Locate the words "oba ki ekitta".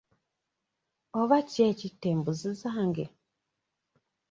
1.19-2.07